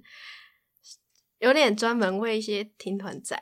[1.38, 3.34] 有点专门为一些听团仔，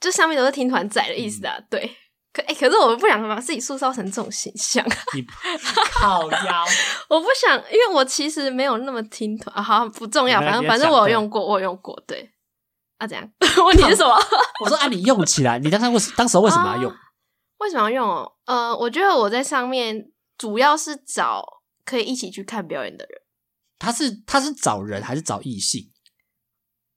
[0.00, 1.56] 就上面都是听团仔的意思啊。
[1.58, 1.96] 嗯、对，
[2.38, 4.84] 可哎、欸，可是我不想把自己塑造成这种形象。
[5.14, 5.24] 你
[5.92, 6.64] 靠腰，
[7.10, 9.62] 我不想，因为我其实没有那么听团啊。
[9.62, 11.98] 好，不重要，反正反正我有用过，我有用过。
[12.06, 12.30] 对
[12.98, 13.28] 啊，怎样
[13.66, 14.14] 问题是什么？
[14.64, 16.90] 我说啊，你用起来，你当时为当时为什么要用？
[16.90, 16.96] 啊、
[17.58, 18.08] 为什么要用？
[18.08, 21.58] 哦，呃，我觉得我在上面主要是找。
[21.88, 23.22] 可以一起去看表演的人，
[23.78, 25.90] 他是他是找人还是找异性？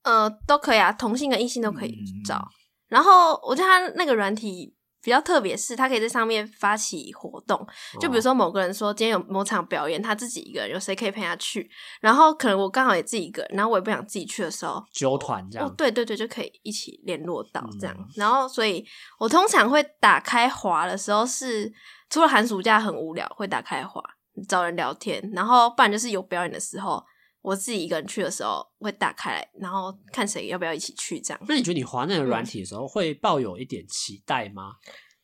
[0.04, 1.96] 呃，都可以啊，同性跟异性都可以
[2.28, 2.36] 找。
[2.36, 2.52] 嗯、
[2.90, 7.68] 然后我觉得他那个软体比较特别，是他可以在上面发起活动，
[8.00, 11.70] 就比如说某个人说今天有某场表演，他自己一个人，有谁可以陪他去？
[12.00, 15.68] 然后可能我刚好也自己一个人，然后我也不想自己去的时候，揪团这样。
[15.68, 17.96] 哦，对对对，就可以一起联络到这样。
[17.98, 18.86] 嗯、然后，所以
[19.20, 21.72] 我通常会打开滑的时候是，
[22.10, 24.02] 除了寒暑假很无聊会打开滑
[24.48, 27.04] 找人聊天，然后不然就是有表演的时候。
[27.42, 31.42] 我自己一个人去的时候，会打开来，然后看谁要不要一起去这样。
[31.48, 34.74] 那你觉得你滑那个软体的时候，会抱有一点期待吗？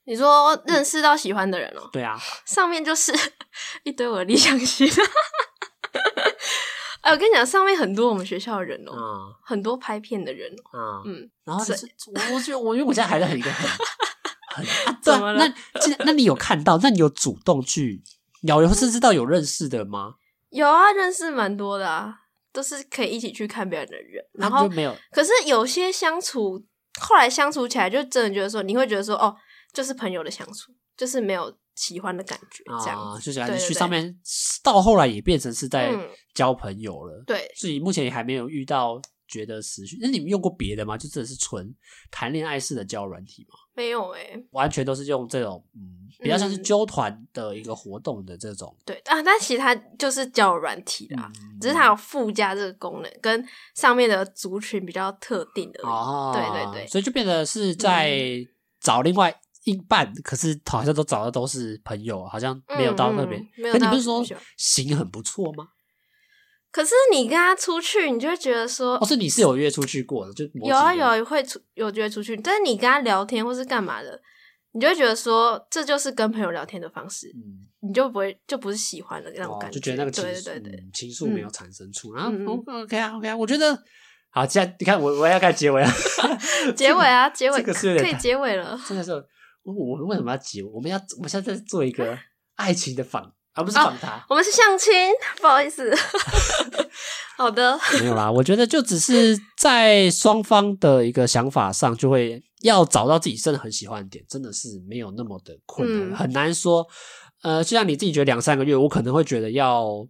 [0.05, 1.89] 你说认识到喜欢的人哦、喔？
[1.91, 3.13] 对啊， 上面就是
[3.83, 4.87] 一堆我的理想型。
[7.01, 13.69] 哎，我跟你讲，上面很多我们学校的人哦、很多拍片的人哦、喔，嗯，嗯然后就是我，我觉得我因为我现在还在很一个很
[14.55, 15.45] 很、啊、怎么了？
[15.47, 16.77] 那那你有看到？
[16.79, 18.01] 那你有主动去
[18.41, 20.15] 聊，或是知道有认识的吗？
[20.49, 22.13] 有啊，认识蛮多的啊，
[22.51, 24.23] 都是可以一起去看表演的人。
[24.33, 26.63] 然后没有，可是有些相处，
[27.01, 29.35] 后来相处起来，就真的觉得说，你会觉得说，哦，
[29.73, 32.99] 就是朋友的相处，就是没有喜欢的感觉，这样。
[32.99, 34.17] 啊，就是你去上面，
[34.63, 35.93] 到后来也变成是在
[36.33, 37.17] 交朋友了。
[37.17, 39.97] 嗯、对，自己目前也还没有遇到觉得持续。
[40.01, 40.97] 那你们用过别的吗？
[40.97, 41.75] 就真的是纯
[42.09, 43.55] 谈恋爱式的交友软体吗？
[43.75, 45.95] 没有诶、欸，完全都是用这种嗯。
[46.19, 58.43] 比较像是纠团的一个活动的这种，嗯、对啊，但其实它就是交友软体啦，嗯、只是它有附加这个功能，跟上面的族群比较特定的哦，对对对，所以就变得是在
[58.79, 63.39] 找另外一半，嗯、可是好像都找的都是朋友，好像没有到那边。
[63.39, 64.25] 嗯嗯、可你不是说
[64.57, 65.67] 行很不错吗？
[66.71, 74.21] 可是你跟他出去，你就会觉得说，哦，是你是有约出去过的，就有啊有啊会出有约出去，但是你跟他聊天或是干嘛的。
[74.73, 83.75] 你就会觉得说，这就是跟朋友聊天的方式，嗯，你就不会就不是喜欢的那种感觉，就觉得那个情对对对，情愫没有产生出，然后 OK 啊 OK 啊，我觉得
[84.29, 85.91] 好，现在你看我我要开始 结尾啊，
[86.75, 89.13] 结尾啊结尾，这个是可以结尾了，真的是
[89.63, 90.69] 我我们为什么要结尾？
[90.71, 92.15] 我们要我们现在在做一个
[92.55, 94.93] 爱情的访，而不是访谈，我们是相亲，
[95.41, 95.93] 不好意思，
[97.35, 102.41] 好的，没有啦，我觉得就只是在双方的一个想法上就会。
[102.63, 106.83] 要找到自己真的很喜欢的点，真的是没有那么的困难，嗯、很难说。
[107.43, 110.07] 呃，就像你自己觉得两三个月，我可能会觉得要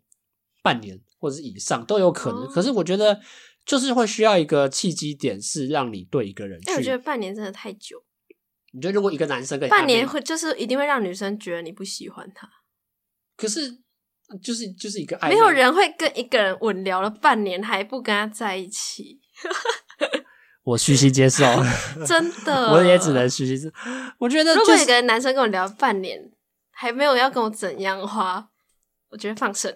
[0.63, 2.43] 半年或者是以上都有可能。
[2.43, 3.19] 哦、可是我觉得
[3.65, 6.71] 就是会需要一个契机点，是让你对一个人去。
[6.71, 8.01] 哎，我觉得半年真的太久。
[8.71, 12.49] 你觉得如果一个男生跟半年会就是一定会让女生觉得你不喜欢他？
[13.37, 13.71] 可是
[14.43, 19.21] 就是就是一个爱，没有人会跟一个人稳聊了半年还不跟他在一起。
[20.65, 21.45] 我虚心接受，
[22.05, 23.71] 真的， 我也只能虚心。
[24.17, 26.19] 我觉得、就是，如果一个男生跟我聊半年
[26.71, 28.49] 还没有要跟我怎样的话，
[29.09, 29.73] 我觉得放生。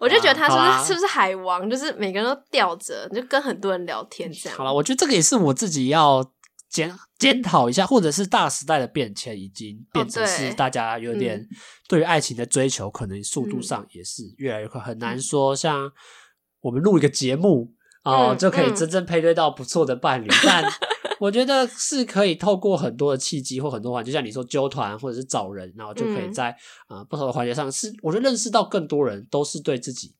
[0.00, 4.58] 我就觉得他是不是、啊、是不是海王，就是每个人都吊着，就跟很多人聊天这样。
[4.58, 6.22] 好了，我觉得这个也是我自己要
[6.72, 11.46] 检检讨一下，或者是大时代的变迁已经变成是大家有点
[11.88, 15.54] 对于爱情的追求，可能速度上也是越来越快，很难说。
[15.54, 15.92] 像
[16.62, 17.74] 我们录一个节目。
[18.04, 20.64] 哦，嗯、就可以真正配对到不错的伴侣， 嗯、但
[21.20, 26.50] 我觉得是可以透过很多的契机或很多环，就像你说揪团或者是找人，然后就可以在
[26.88, 30.16] 啊、嗯呃、不同的环节上是，我觉得认识到更多人都是对自己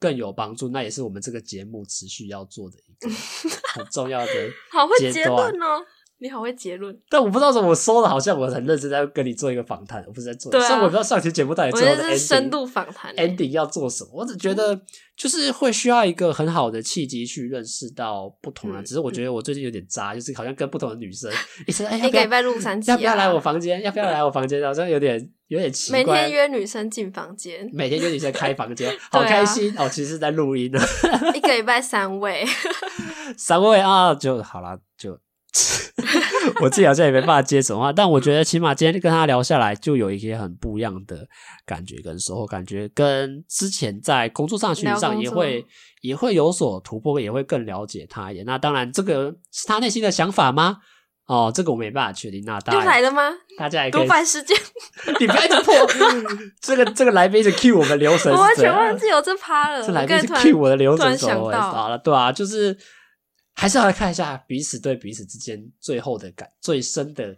[0.00, 3.08] 更有帮助，那也是我们这个节目持续要做的一个
[3.74, 4.32] 很重要的。
[4.70, 5.84] 好会结论哦。
[6.18, 14.10] 你好会结论，但我不知道怎么说的，好像我很认真在跟你做一个访谈，我不是在做，所以、啊、我不知道上期节目到底最后的 ending 深度访谈 ending 要做什么。
[14.14, 14.80] 我只觉得
[15.16, 18.80] 就是会需要一个很好的契机去认识到不同人。
[18.80, 21.30] 嗯、只是我觉得我最近有点渣，就是好像跟不同的女生
[21.66, 23.82] 一直哎，一个礼拜录三集，要不要来我房间？
[23.82, 24.64] 要不要来我房间？
[24.64, 25.98] 好像有点有点奇怪。
[26.00, 29.88] 每天约女生进房间，每天约女生开房间， 好开心、啊、哦！
[29.88, 30.80] 其实是在录音呢。
[31.34, 32.44] 一个礼拜三位，
[33.38, 35.18] 三位啊，就好了，就。
[36.60, 41.26] 我自己好像也没办法接什么话，但我觉得起码今天跟他聊下来，就有一些很不一样的
[41.64, 45.64] 感觉跟收获，感觉跟之前在工作上、学习上也会
[46.02, 48.44] 也会有所突破，也会更了解他一点。
[48.44, 50.78] 那当然，这个是他内心的想法吗？
[51.26, 52.42] 哦，这个我没办法确定。
[52.44, 53.32] 那大家来了吗？
[53.58, 54.02] 大家也可以。
[54.02, 54.56] 独白时间，
[55.20, 55.74] 你不要一直破
[56.60, 59.82] 这个这个来宾一直 cue 我们流程，我完全忘记有这趴了。
[59.84, 61.16] 这来宾是 cue 我的流程，
[61.52, 62.76] 好了，对啊，就是。
[63.56, 67.36] 还是要来看一下彼此对彼此之间最后的感最深的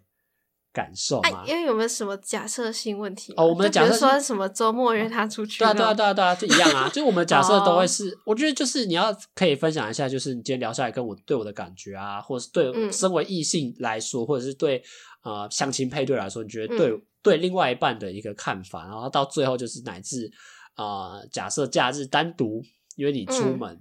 [0.77, 1.43] 感受嘛？
[1.47, 3.33] 因为有没有什么假设性问题？
[3.39, 5.61] 哦，我们的假设说什么周末约他出去？
[5.61, 6.87] 对啊，对啊，对啊，对啊，就一样啊。
[6.93, 14.83] 就我们的假设都会是，我觉得就是你要可以分享一下，就是你今天聊下来跟我对我的感觉啊，或者是对身为异性来说，或者是对
[15.23, 20.31] 呃相亲配对来说，你觉得对对另外一半的一个看法，然后到最后就是乃至
[20.75, 22.63] 啊，假设假日单独
[22.97, 23.81] 约你出门。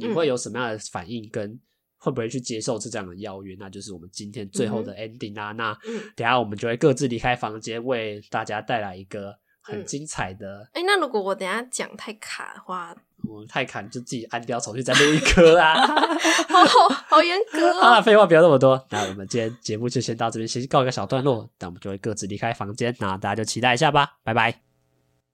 [0.00, 1.58] 你会有什么样的反应跟
[1.98, 3.56] 会不会去接受这样的邀约？
[3.58, 5.52] 那就是我们今天最后的 ending 啊。
[5.52, 5.78] 嗯、那
[6.16, 10.68] 等下我们就会各自离开房间，为大家带来一个很精彩的。
[10.72, 12.96] 哎、嗯欸，那如果我等下讲太卡的话，
[13.28, 15.74] 我太卡你就自己按掉重新再录一颗啦！
[16.48, 17.96] 好好严格啊！
[17.98, 18.86] 啊，废话不要那么多。
[18.90, 21.50] 那我们今天节目就先到这边，先告一个小段落。
[21.58, 22.94] 那我们就会各自离开房间。
[23.00, 24.60] 那大家就期待一下吧，拜拜。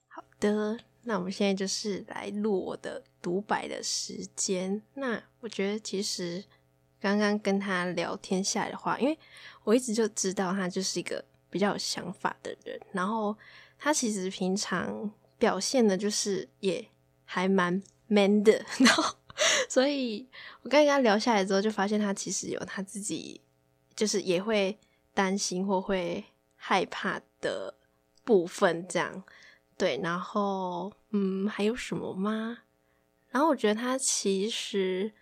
[0.09, 0.93] 好的。
[1.05, 4.82] 那我们现在就是来录我的独白的时间。
[4.94, 6.42] 那我觉得其实
[6.98, 9.18] 刚刚跟他聊天下来的话，因为
[9.62, 13.36] 我一直就知道他就是一个比较有想法的人，然后
[13.78, 16.86] 他其实平常表现的就是也
[17.24, 19.16] 还蛮 man 的， 然后
[19.68, 20.26] 所以
[20.62, 23.40] 我刚跟他聊下来之后，就发现他其实有他自己
[23.94, 24.78] 就是也会
[25.12, 26.24] 担心或会
[26.57, 27.74] 害怕的
[28.24, 29.22] 部分，这样。
[29.77, 32.59] 对，然后嗯，还有什么吗？
[33.31, 35.12] 然后我觉得他其实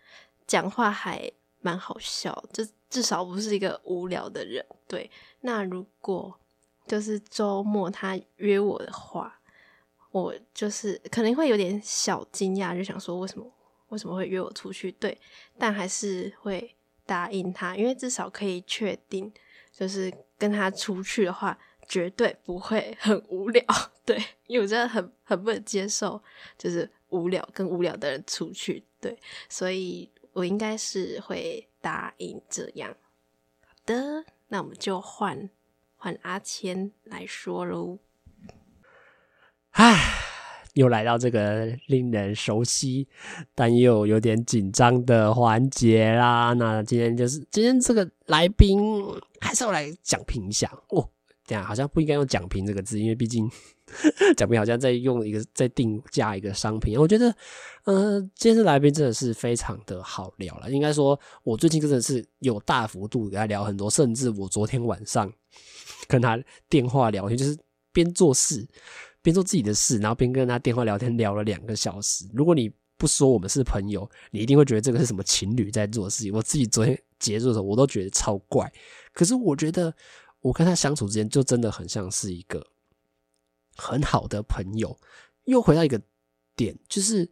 [0.46, 1.30] 讲话还
[1.60, 4.64] 蛮好笑，就至少不是一个无聊的人。
[4.86, 6.38] 对，那如果
[6.86, 9.40] 就是周末他约我的话，
[10.10, 13.50] 我就是可能会有点小惊讶，就想说为什么
[13.88, 14.92] 为什么会约我出去？
[14.92, 15.18] 对，
[15.56, 16.76] 但还是会
[17.06, 19.32] 答应他，因为至少可以确定，
[19.72, 21.58] 就是跟他出去的话。
[21.88, 23.64] 绝对不会很无聊，
[24.06, 24.16] 对，
[24.46, 26.22] 因为我真的很很不能接受，
[26.56, 29.18] 就是无聊跟无聊的人出去，对，
[29.48, 32.94] 所以我应该是会答应这样。
[33.66, 35.50] 好的，那我们就换
[35.96, 37.98] 换阿谦来说喽。
[39.72, 39.98] 唉，
[40.74, 43.08] 又来到这个令人熟悉
[43.54, 46.52] 但又有点紧张的环节啦。
[46.52, 48.80] 那今天就是今天这个来宾
[49.40, 51.10] 还是要来讲评一下哦。
[51.44, 53.50] 这样好像不应该用“讲评”这个字，因为毕竟
[54.36, 56.96] “讲评”好像在用一个在定价一个商品。
[56.96, 57.34] 我觉得，
[57.84, 60.70] 呃，今天的来宾真的是非常的好聊了。
[60.70, 65.30] 应该说，我最近真的是有大幅度跟他聊很多，甚至我昨天晚上
[66.06, 66.38] 跟他
[66.68, 67.58] 电话聊天，就是
[67.92, 68.64] 边做事
[69.20, 72.24] 边做自己的事，然后边跟他电话聊天聊了两个小时。
[72.32, 76.32] 如果你不说我们是朋友，你一定会觉得这个是什么情侣在做事情。
[76.32, 78.72] 我自己昨天结束的时候，我都觉得超怪。
[79.12, 79.92] 可是我觉得。
[80.42, 82.66] 我跟他相处之间，就真的很像是一个
[83.76, 84.96] 很好的朋友。
[85.44, 86.00] 又回到一个
[86.54, 87.28] 点，就是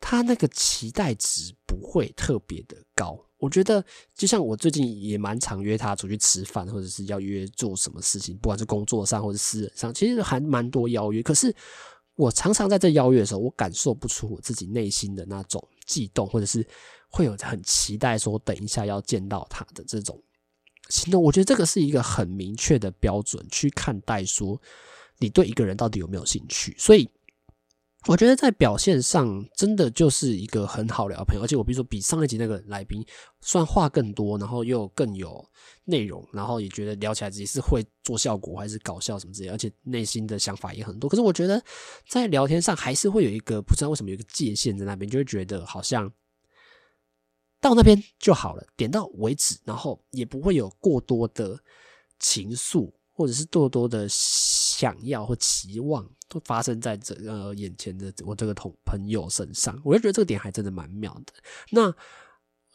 [0.00, 3.18] 他那个期待值不会特别的高。
[3.38, 3.84] 我觉得，
[4.14, 11.22] 就像我最近也蛮常约他出去吃饭，或者是要约做什么事情，不管是工作上或者私人上，其实还蛮多邀约。
[11.22, 11.54] 可是
[12.14, 16.66] 我常常在这邀约的时候，我感受不出我自己内心的那种悸动，或者是
[17.10, 20.18] 会有很期待说等一下要见到他的这种。
[20.88, 24.60] 行动，我觉得这个是一个很明确的标准去看待说
[25.18, 26.74] 你对一个人到底有没有兴趣。
[26.78, 27.08] 所以
[28.06, 31.42] 我觉得在表现上真的就是一个很好聊的朋友。
[31.42, 33.04] 而且我比如说比上一集那个来宾
[33.40, 35.44] 算话更多，然后又更有
[35.84, 41.10] 内容，然后也觉得聊起来自己是会做效果还是搞笑什么之类，而且内心的想法也很多。
[41.10, 41.60] 可是我觉得
[42.08, 46.12] 在聊天上还是会有一个不知道为什么有一个界限在那边，就会觉得好像。
[47.60, 51.58] 到那边就好了，点到为止，然后也不会有过多的
[52.18, 61.32] 情愫，或者是过多的想要或期望都发生在这个眼前的我这个同朋友身上，我就觉得这个点还真的蛮妙的。
[61.70, 61.94] 那。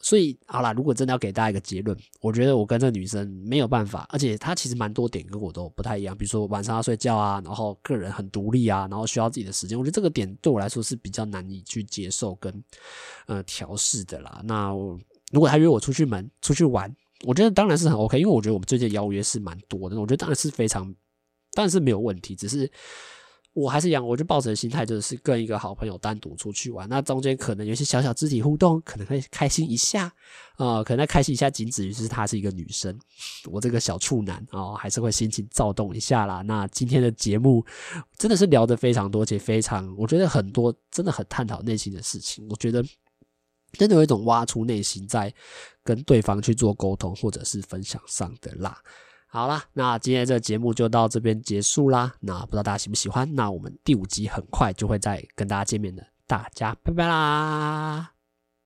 [0.02, 12.52] 所以好啦，如果真的要给大家一个结论，我觉得我跟这个女生没有办法，而且她其实蛮多点跟我都不太一样，比如说晚上要睡觉啊，然后个人很独立啊，然后需要自己的时间，我觉得这个点对我来说是比较难以去接受跟
[13.26, 14.42] 呃调试的啦。
[14.44, 14.70] 那
[15.30, 16.92] 如果她约我出去门出去玩，
[17.24, 20.84] 我觉得当然是很 OK，因为我觉得我们最近邀约是蛮多的，我觉得当然是非常，
[21.54, 22.68] 当然是没有问题，只是。
[23.54, 30.10] 我还是一样，我就抱着心态，就是跟一个好朋友单独出去玩，那中间可能有些小小肢体互动，可能会开心一下，
[30.56, 32.98] 啊、可能开心一下，仅止于是她是一个女生，
[33.50, 36.40] 我这个小处男啊、还是会心情躁动一下啦。
[36.40, 37.62] 那今天的节目
[38.16, 42.82] 真的是聊得非常多，且非常，我觉得很多真的很探讨内心的事情，我觉得
[43.72, 45.30] 真的有一种挖出内心，在
[45.84, 48.78] 跟对方去做沟通或者是分享上的啦。
[49.34, 52.12] 好啦，那今天这节目就到这边结束啦。
[52.20, 53.34] 那不知道大家喜不喜欢？
[53.34, 58.12] 那我们第五集很快就会再跟大家见面的，大家拜拜啦！